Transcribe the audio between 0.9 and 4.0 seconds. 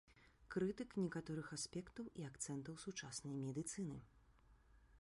некаторых аспектаў і акцэнтаў сучаснай медыцыны.